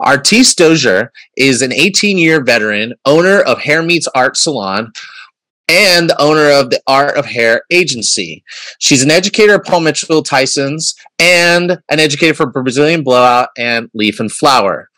[0.00, 4.92] Artyce Dozier is an 18 year veteran, owner of Hair Meets Art Salon,
[5.68, 8.44] and the owner of the Art of Hair Agency.
[8.78, 14.20] She's an educator at Paul Mitchell Tysons and an educator for Brazilian Blowout and Leaf
[14.20, 14.90] and Flower.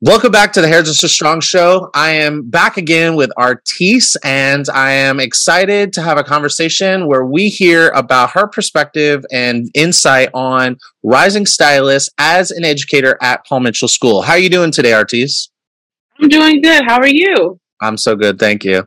[0.00, 1.90] Welcome back to the Hairdresser Strong Show.
[1.92, 7.24] I am back again with Artyce, and I am excited to have a conversation where
[7.24, 13.58] we hear about her perspective and insight on rising stylist as an educator at Paul
[13.58, 14.22] Mitchell School.
[14.22, 15.48] How are you doing today, Artyce?
[16.20, 16.84] I'm doing good.
[16.84, 17.58] How are you?
[17.80, 18.84] I'm so good, thank you.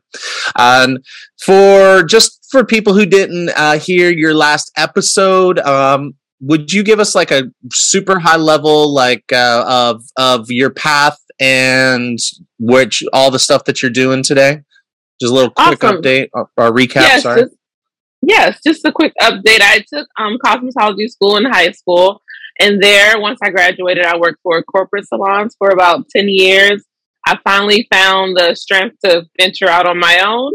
[0.55, 0.99] Um,
[1.41, 6.99] for just for people who didn't uh, hear your last episode, um, would you give
[6.99, 12.17] us like a super high level like uh, of of your path and
[12.59, 14.63] which all the stuff that you're doing today?
[15.21, 16.01] Just a little quick awesome.
[16.01, 16.95] update or, or recap.
[16.95, 17.43] Yes, sorry.
[17.43, 17.55] Just,
[18.23, 19.61] yes, just a quick update.
[19.61, 22.23] I took um, cosmetology school in high school,
[22.59, 26.83] and there, once I graduated, I worked for corporate salons for about ten years.
[27.25, 30.53] I finally found the strength to venture out on my own.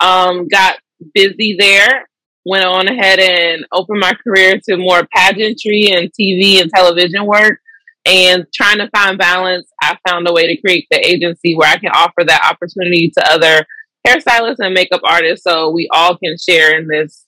[0.00, 0.78] Um, got
[1.14, 2.08] busy there
[2.46, 7.58] went on ahead and opened my career to more pageantry and TV and television work.
[8.06, 11.76] And trying to find balance, I found a way to create the agency where I
[11.76, 13.66] can offer that opportunity to other
[14.06, 17.26] hairstylists and makeup artists so we all can share in this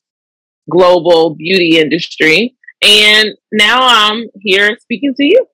[0.71, 2.57] global beauty industry.
[2.81, 5.47] And now I'm here speaking to you.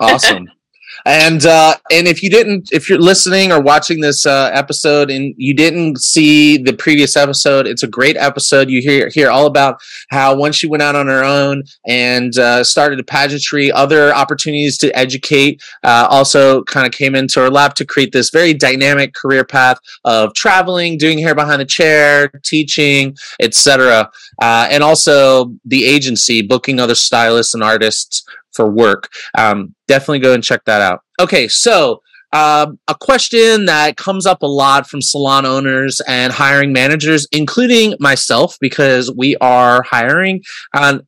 [0.00, 0.48] Awesome.
[1.04, 5.34] And uh, and if you didn't, if you're listening or watching this uh, episode and
[5.36, 8.70] you didn't see the previous episode, it's a great episode.
[8.70, 12.64] You hear hear all about how once she went out on her own and uh,
[12.64, 17.74] started a pageantry, other opportunities to educate uh, also kind of came into her lap
[17.74, 23.16] to create this very dynamic career path of traveling, doing hair behind the chair, teaching,
[23.40, 24.10] etc.
[24.40, 28.24] Uh, and also the agency, booking other stylists and artists
[28.56, 29.12] for work.
[29.36, 31.02] Um, definitely go and check that out.
[31.20, 36.72] Okay, so um, a question that comes up a lot from salon owners and hiring
[36.72, 40.42] managers, including myself, because we are hiring.
[40.74, 41.02] Um,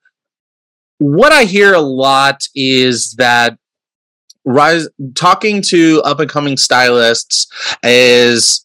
[0.98, 3.58] what I hear a lot is that
[4.44, 7.46] rise talking to up and coming stylists
[7.82, 8.64] is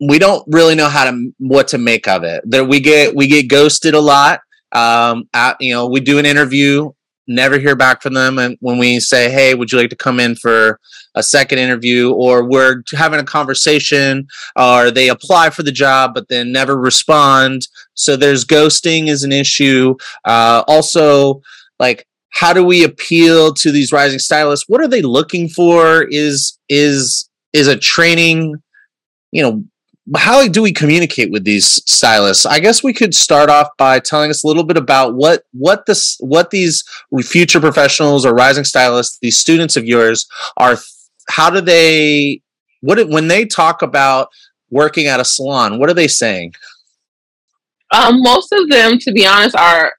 [0.00, 2.42] we don't really know how to what to make of it.
[2.50, 4.40] That we get we get ghosted a lot.
[4.72, 6.90] Um, at, you know, we do an interview
[7.28, 8.38] never hear back from them.
[8.38, 10.80] And when we say hey would you like to come in for
[11.14, 12.12] a second interview?
[12.12, 17.68] or we're having a conversation or they apply for the job but then never respond.
[17.94, 19.94] So there's ghosting is an issue.
[20.24, 21.42] Uh, also
[21.78, 24.68] like how do we appeal to these rising stylists?
[24.68, 26.04] What are they looking for?
[26.10, 28.56] Is is is a training
[29.32, 29.64] you know
[30.16, 32.46] how do we communicate with these stylists?
[32.46, 35.86] I guess we could start off by telling us a little bit about what what
[35.86, 36.84] this what these
[37.22, 40.26] future professionals or rising stylists, these students of yours,
[40.56, 40.76] are.
[41.30, 42.40] How do they?
[42.80, 44.28] What when they talk about
[44.70, 45.78] working at a salon?
[45.78, 46.54] What are they saying?
[47.92, 49.92] Um, most of them, to be honest, are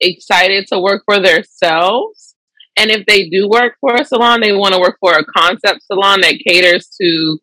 [0.00, 2.34] excited to work for themselves.
[2.76, 5.82] And if they do work for a salon, they want to work for a concept
[5.86, 7.38] salon that caters to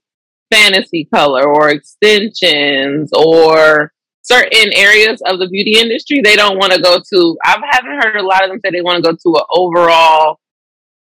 [0.54, 3.92] fantasy color or extensions or
[4.22, 6.22] certain areas of the beauty industry.
[6.24, 8.82] They don't want to go to i haven't heard a lot of them say they
[8.82, 10.40] want to go to an overall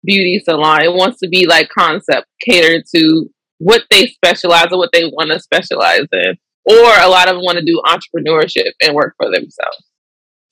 [0.04, 0.84] beauty salon.
[0.84, 5.32] It wants to be like concept catered to what they specialize or what they want
[5.32, 6.38] to specialize in.
[6.66, 9.89] Or a lot of them want to do entrepreneurship and work for themselves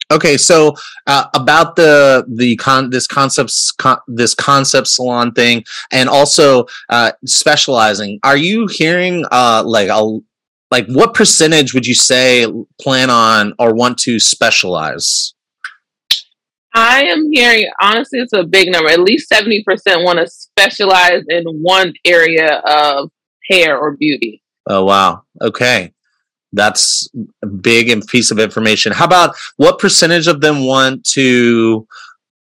[0.10, 0.74] Okay, so
[1.06, 7.12] uh, about the the con this concepts con- this concept salon thing, and also uh,
[7.26, 8.20] specializing.
[8.24, 10.20] Are you hearing uh, like a
[10.72, 12.48] like what percentage would you say
[12.80, 15.34] plan on or want to specialize?
[16.74, 18.90] I am hearing honestly, it's a big number.
[18.90, 23.12] At least seventy percent want to specialize in one area of
[23.50, 24.42] hair or beauty.
[24.70, 25.24] Oh wow!
[25.42, 25.94] Okay,
[26.58, 27.10] that's
[27.44, 28.92] a big piece of information.
[28.92, 31.88] How about what percentage of them want to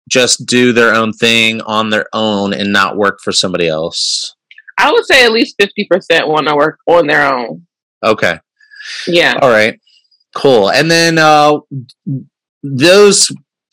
[0.09, 4.35] just do their own thing on their own and not work for somebody else?
[4.79, 7.67] I would say at least 50% want to work on their own.
[8.03, 8.39] Okay.
[9.07, 9.39] Yeah.
[9.41, 9.79] All right.
[10.35, 10.71] Cool.
[10.71, 11.59] And then uh,
[12.63, 13.31] those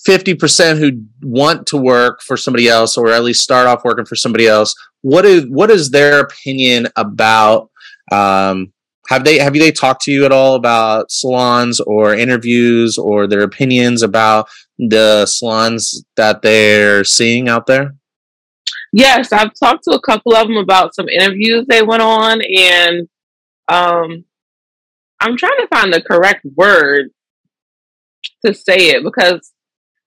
[0.08, 4.16] 50% who want to work for somebody else or at least start off working for
[4.16, 7.70] somebody else, what is what is their opinion about
[8.12, 8.74] um,
[9.10, 13.42] have they have they talked to you at all about salons or interviews or their
[13.42, 14.48] opinions about
[14.78, 17.96] the salons that they're seeing out there?
[18.94, 23.10] Yes, I've talked to a couple of them about some interviews they went on, and
[23.68, 24.26] um,
[25.20, 27.10] I'm trying to find the correct word
[28.46, 29.52] to say it because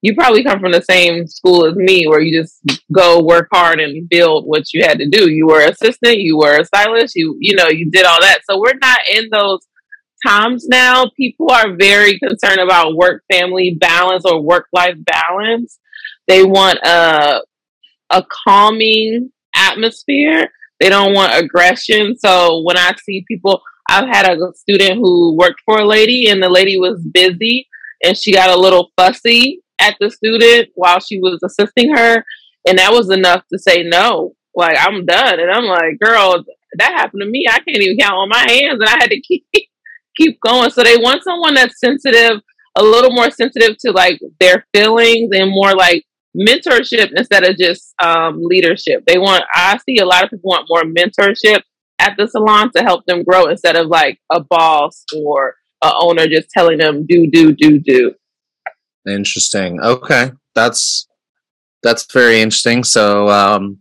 [0.02, 2.60] you probably come from the same school as me where you just
[2.93, 5.31] go work hard and build what you had to do.
[5.31, 8.40] You were assistant, you were a stylist, you you know, you did all that.
[8.49, 9.60] So we're not in those
[10.26, 11.10] times now.
[11.16, 15.78] People are very concerned about work family balance or work life balance.
[16.26, 17.43] They want a
[18.10, 20.48] a calming atmosphere.
[20.81, 22.16] They don't want aggression.
[22.19, 26.43] So when I see people I've had a student who worked for a lady and
[26.43, 27.69] the lady was busy
[28.02, 32.25] and she got a little fussy at the student while she was assisting her.
[32.67, 34.34] And that was enough to say no.
[34.55, 35.40] Like, I'm done.
[35.40, 36.44] And I'm like, girl,
[36.79, 37.46] that happened to me.
[37.49, 38.79] I can't even count on my hands.
[38.81, 39.44] And I had to keep
[40.17, 40.70] keep going.
[40.70, 42.40] So they want someone that's sensitive,
[42.76, 46.05] a little more sensitive to like their feelings and more like
[46.38, 49.05] mentorship instead of just um, leadership.
[49.06, 51.62] They want, I see a lot of people want more mentorship
[51.99, 56.26] at the salon to help them grow instead of like a boss or a owner
[56.26, 58.14] just telling them do, do, do, do.
[59.06, 59.81] Interesting.
[59.81, 61.08] Okay, that's
[61.82, 62.84] that's very interesting.
[62.84, 63.78] So, um,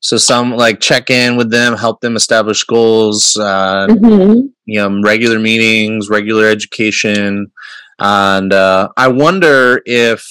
[0.00, 3.36] so some like check in with them, help them establish goals.
[3.36, 4.46] Uh, mm-hmm.
[4.64, 7.50] You know, regular meetings, regular education,
[7.98, 10.26] and uh, I wonder if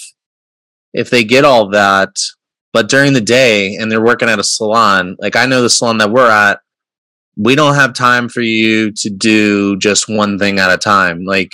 [0.94, 2.16] if they get all that,
[2.74, 5.16] but during the day and they're working at a salon.
[5.20, 6.60] Like I know the salon that we're at,
[7.38, 11.24] we don't have time for you to do just one thing at a time.
[11.24, 11.54] Like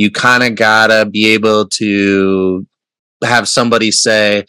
[0.00, 2.66] you kind of gotta be able to
[3.22, 4.40] have somebody say,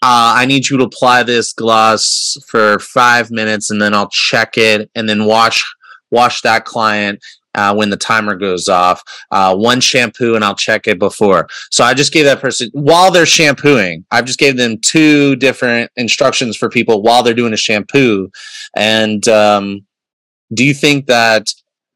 [0.00, 4.56] uh, I need you to apply this gloss for five minutes and then I'll check
[4.56, 5.64] it and then wash
[6.10, 7.22] wash that client
[7.54, 9.02] uh, when the timer goes off.
[9.30, 11.48] Uh, one shampoo and I'll check it before.
[11.70, 14.04] So I just gave that person while they're shampooing.
[14.10, 18.30] I've just gave them two different instructions for people while they're doing a shampoo.
[18.76, 19.84] And um,
[20.54, 21.52] do you think that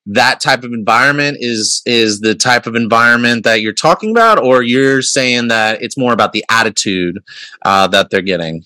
[0.07, 4.63] that type of environment is is the type of environment that you're talking about or
[4.63, 7.23] you're saying that it's more about the attitude
[7.65, 8.65] uh, that they're getting?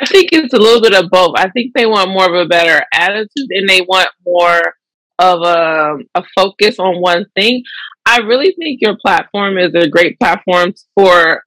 [0.00, 1.34] I think it's a little bit of both.
[1.36, 4.74] I think they want more of a better attitude and they want more
[5.18, 7.62] of a, a focus on one thing.
[8.04, 11.44] I really think your platform is a great platform for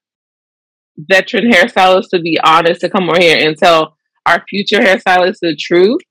[0.97, 3.95] veteran hairstylists to be honest to come over here and tell
[4.25, 6.01] our future hairstylists the truth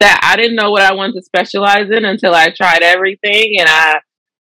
[0.00, 3.68] that I didn't know what I wanted to specialize in until I tried everything and
[3.68, 4.00] I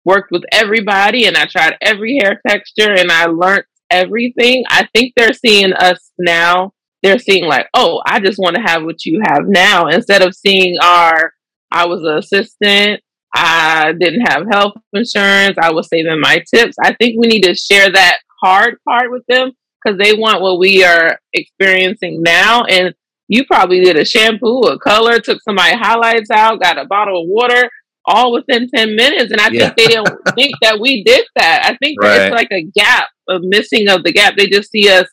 [0.05, 4.63] worked with everybody and I tried every hair texture and I learned everything.
[4.69, 6.73] I think they're seeing us now.
[7.01, 10.35] They're seeing like, oh, I just want to have what you have now instead of
[10.35, 11.33] seeing our
[11.71, 13.01] I was an assistant,
[13.35, 16.75] I didn't have health insurance, I was saving my tips.
[16.81, 19.51] I think we need to share that hard part with them
[19.83, 22.93] because they want what we are experiencing now and
[23.33, 27.27] you probably did a shampoo, a color, took somebody highlights out, got a bottle of
[27.27, 27.67] water,
[28.05, 29.31] all within 10 minutes.
[29.31, 29.73] And I yeah.
[29.73, 31.63] think they didn't think that we did that.
[31.65, 32.21] I think right.
[32.21, 34.35] it's like a gap, a missing of the gap.
[34.37, 35.07] They just see us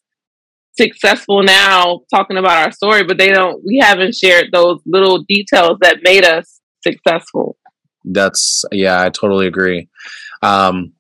[0.79, 5.79] successful now talking about our story, but they don't, we haven't shared those little details
[5.81, 7.57] that made us successful.
[8.05, 9.89] That's, yeah, I totally agree.
[10.43, 10.93] Um,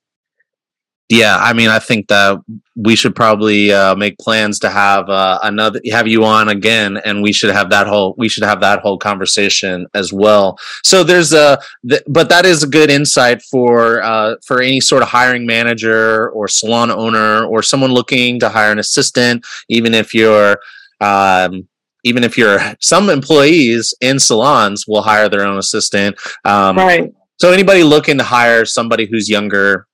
[1.11, 2.39] yeah, I mean, I think that
[2.77, 7.21] we should probably uh, make plans to have uh, another have you on again, and
[7.21, 10.57] we should have that whole we should have that whole conversation as well.
[10.85, 11.59] So there's a,
[11.89, 16.31] th- but that is a good insight for uh, for any sort of hiring manager
[16.31, 20.61] or salon owner or someone looking to hire an assistant, even if you're.
[21.01, 21.67] Um,
[22.03, 26.17] even if you're some employees in salons will hire their own assistant.
[26.47, 27.13] Um, right.
[27.39, 29.87] So anybody looking to hire somebody who's younger,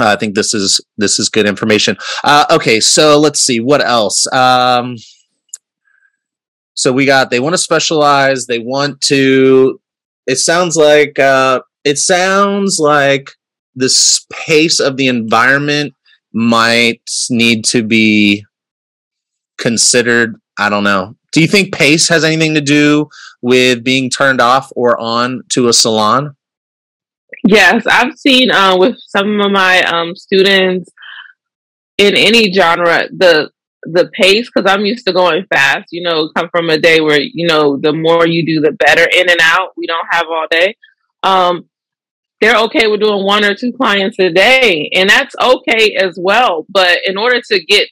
[0.00, 1.96] uh, I think this is this is good information.
[2.24, 4.26] Uh, okay, so let's see what else.
[4.32, 4.96] Um,
[6.74, 8.46] so we got they want to specialize.
[8.46, 9.80] They want to.
[10.26, 13.30] It sounds like uh, it sounds like
[13.74, 13.90] the
[14.32, 15.94] pace of the environment
[16.32, 18.44] might need to be
[19.58, 20.36] considered.
[20.58, 21.16] I don't know.
[21.32, 23.08] Do you think pace has anything to do
[23.42, 26.36] with being turned off or on to a salon?
[27.50, 30.88] Yes, I've seen uh, with some of my um, students
[31.98, 33.50] in any genre the
[33.84, 35.88] the pace because I'm used to going fast.
[35.90, 39.02] You know, come from a day where you know the more you do, the better.
[39.02, 40.76] In and out, we don't have all day.
[41.24, 41.68] Um,
[42.40, 46.66] they're okay with doing one or two clients a day, and that's okay as well.
[46.68, 47.88] But in order to get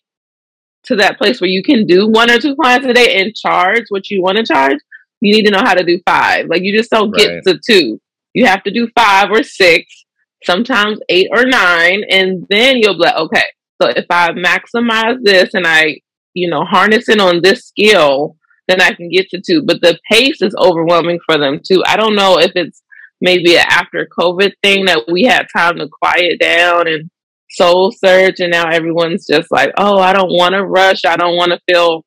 [0.85, 3.85] to that place where you can do one or two clients a day and charge
[3.89, 4.79] what you want to charge,
[5.21, 6.47] you need to know how to do five.
[6.47, 7.43] Like you just don't right.
[7.45, 8.01] get to two.
[8.35, 10.05] You have to do five or six,
[10.45, 13.45] sometimes eight or nine, and then you'll be like, okay,
[13.81, 16.01] so if I maximize this and I,
[16.35, 19.63] you know, harness it on this skill, then I can get to two.
[19.63, 21.83] But the pace is overwhelming for them too.
[21.87, 22.83] I don't know if it's
[23.21, 27.11] maybe an after COVID thing that we had time to quiet down and
[27.51, 31.05] soul search, and now everyone's just like, oh, I don't want to rush.
[31.05, 32.05] I don't want to feel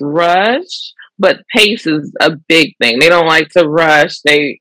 [0.00, 0.94] rushed.
[1.18, 2.98] But pace is a big thing.
[2.98, 4.20] They don't like to rush.
[4.20, 4.60] They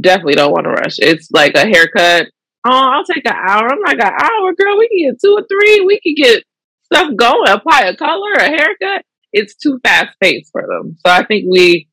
[0.00, 0.96] definitely don't want to rush.
[0.98, 2.28] It's like a haircut.
[2.66, 3.68] Oh, I'll take an hour.
[3.70, 4.78] I'm like an hour, girl.
[4.78, 5.84] We can get two or three.
[5.86, 6.44] We can get
[6.84, 7.48] stuff going.
[7.48, 9.04] Apply a color, a haircut.
[9.32, 10.96] It's too fast paced for them.
[11.04, 11.88] So I think we,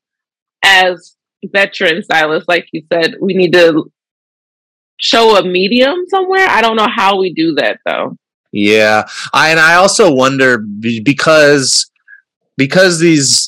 [0.64, 1.16] as
[1.52, 3.90] veteran stylists, like you said, we need to
[4.98, 6.46] show a medium somewhere.
[6.48, 8.16] I don't know how we do that though.
[8.52, 11.90] Yeah, I and I also wonder because
[12.56, 13.43] because these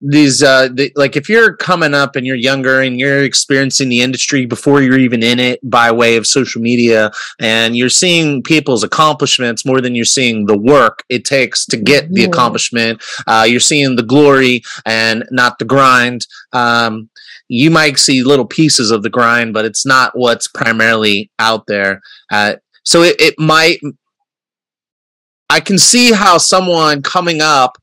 [0.00, 4.00] these uh the, like if you're coming up and you're younger and you're experiencing the
[4.00, 8.82] industry before you're even in it by way of social media and you're seeing people's
[8.82, 12.32] accomplishments more than you're seeing the work it takes to get the mm-hmm.
[12.32, 17.10] accomplishment uh, you're seeing the glory and not the grind um,
[17.48, 22.00] you might see little pieces of the grind but it's not what's primarily out there
[22.32, 22.54] uh,
[22.84, 23.80] so it, it might
[25.50, 27.76] i can see how someone coming up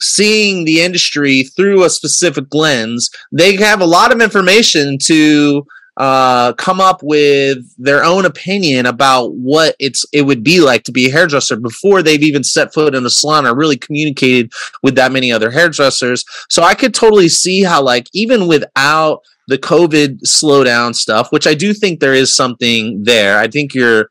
[0.00, 5.66] seeing the industry through a specific lens, they have a lot of information to
[5.96, 10.92] uh, come up with their own opinion about what it's it would be like to
[10.92, 14.50] be a hairdresser before they've even set foot in a salon or really communicated
[14.82, 16.24] with that many other hairdressers.
[16.48, 21.54] So I could totally see how like even without the COVID slowdown stuff, which I
[21.54, 23.38] do think there is something there.
[23.38, 24.08] I think you're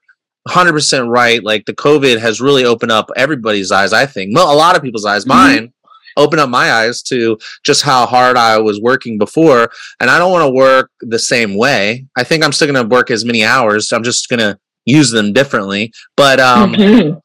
[0.48, 1.44] 100% right.
[1.44, 4.36] Like the COVID has really opened up everybody's eyes, I think.
[4.36, 5.30] Well, a lot of people's eyes, mm-hmm.
[5.30, 5.74] mine
[6.18, 9.72] open up my eyes to just how hard I was working before.
[10.00, 12.06] And I don't want to work the same way.
[12.18, 13.92] I think I'm still going to work as many hours.
[13.92, 15.94] I'm just going to use them differently.
[16.16, 17.18] But, um, mm-hmm.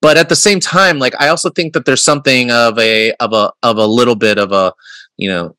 [0.00, 3.32] but at the same time, like I also think that there's something of a, of
[3.32, 4.72] a, of a little bit of a,
[5.16, 5.54] you know,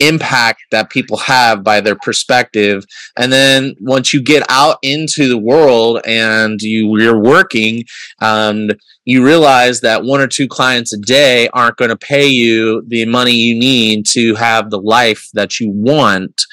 [0.00, 2.84] impact that people have by their perspective.
[3.16, 7.84] And then once you get out into the world and you you're working
[8.20, 12.82] and you realize that one or two clients a day aren't going to pay you
[12.88, 16.44] the money you need to have the life that you want.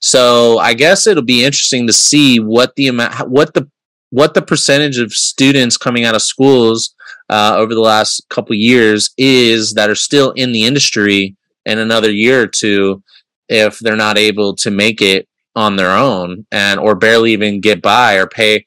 [0.00, 3.68] So i guess it'll be interesting to see what the amount what the
[4.10, 6.94] what the percentage of students coming out of schools
[7.30, 11.34] uh, over the last couple years is that are still in the industry
[11.66, 13.02] in another year or two
[13.48, 17.82] if they're not able to make it on their own and or barely even get
[17.82, 18.64] by or pay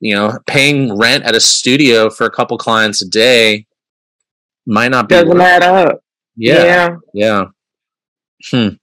[0.00, 3.66] you know paying rent at a studio for a couple clients a day
[4.66, 6.02] might not be doesn't add up
[6.36, 7.44] yeah yeah, yeah.
[8.50, 8.74] Hmm.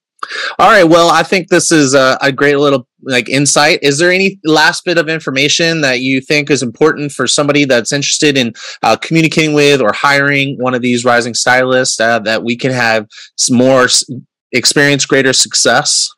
[0.60, 0.84] All right.
[0.84, 3.80] Well, I think this is a, a, great little like insight.
[3.82, 7.92] Is there any last bit of information that you think is important for somebody that's
[7.92, 8.54] interested in
[8.84, 13.08] uh, communicating with or hiring one of these rising stylists uh, that we can have
[13.50, 13.88] more
[14.52, 16.10] experience, greater success?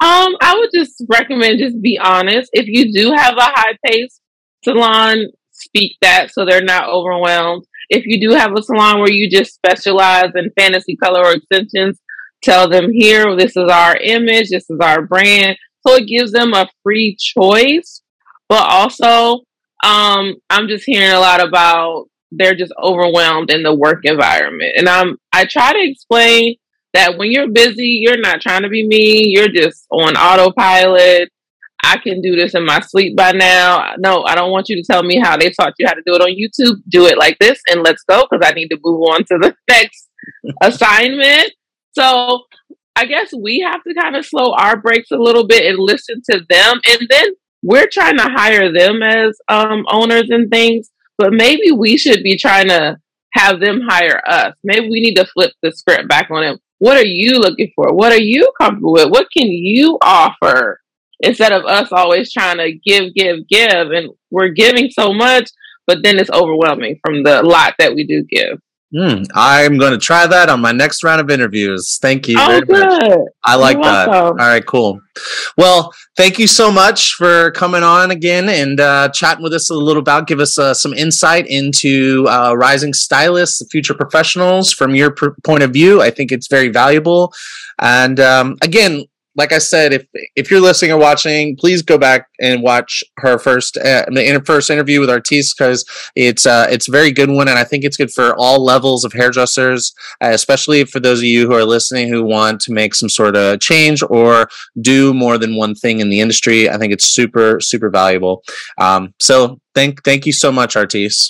[0.00, 2.50] Um, I would just recommend just be honest.
[2.52, 4.20] If you do have a high pace
[4.62, 7.64] salon, speak that so they're not overwhelmed.
[7.88, 12.00] If you do have a salon where you just specialize in fantasy color or extensions,
[12.46, 15.56] tell them here, this is our image, this is our brand.
[15.86, 18.02] So it gives them a free choice.
[18.48, 19.42] But also,
[19.84, 24.74] um, I'm just hearing a lot about they're just overwhelmed in the work environment.
[24.76, 26.56] And I'm I try to explain
[26.92, 31.30] that when you're busy, you're not trying to be me, you're just on autopilot.
[31.84, 33.94] I can do this in my sleep by now.
[33.98, 36.14] No, I don't want you to tell me how they taught you how to do
[36.14, 36.80] it on YouTube.
[36.88, 39.54] Do it like this and let's go because I need to move on to the
[39.68, 40.08] next
[40.62, 41.52] assignment.
[41.96, 42.42] So
[42.94, 46.22] I guess we have to kind of slow our brakes a little bit and listen
[46.30, 46.80] to them.
[46.88, 47.28] And then
[47.62, 52.36] we're trying to hire them as um, owners and things, but maybe we should be
[52.36, 52.98] trying to
[53.32, 54.54] have them hire us.
[54.62, 56.58] Maybe we need to flip the script back on them.
[56.78, 57.94] What are you looking for?
[57.94, 59.10] What are you comfortable with?
[59.10, 60.80] What can you offer?
[61.20, 63.90] Instead of us always trying to give, give, give.
[63.90, 65.50] And we're giving so much,
[65.86, 68.58] but then it's overwhelming from the lot that we do give.
[68.94, 71.98] Mm, I'm going to try that on my next round of interviews.
[72.00, 72.36] Thank you.
[72.38, 72.68] Oh, good.
[72.68, 73.18] Much.
[73.42, 74.08] I like You're that.
[74.08, 74.40] Welcome.
[74.40, 75.00] All right, cool.
[75.58, 79.74] Well, thank you so much for coming on again and uh, chatting with us a
[79.74, 85.10] little about, give us uh, some insight into uh, rising stylists, future professionals from your
[85.10, 86.00] pr- point of view.
[86.00, 87.32] I think it's very valuable.
[87.80, 89.04] And um, again,
[89.36, 93.38] like I said, if if you're listening or watching, please go back and watch her
[93.38, 95.84] first uh, the first interview with Artyce because
[96.16, 99.04] it's uh, it's a very good one, and I think it's good for all levels
[99.04, 102.94] of hairdressers, uh, especially for those of you who are listening who want to make
[102.94, 104.48] some sort of change or
[104.80, 106.70] do more than one thing in the industry.
[106.70, 108.42] I think it's super super valuable.
[108.78, 111.28] Um, so thank thank you so much, Artyce.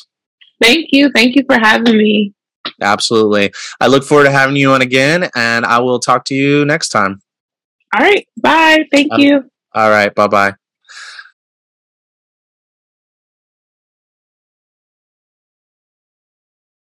[0.62, 2.32] Thank you, thank you for having me.
[2.80, 6.64] Absolutely, I look forward to having you on again, and I will talk to you
[6.64, 7.20] next time.
[7.94, 8.26] All right.
[8.40, 8.84] Bye.
[8.90, 9.50] Thank uh, you.
[9.74, 10.14] All right.
[10.14, 10.54] Bye bye.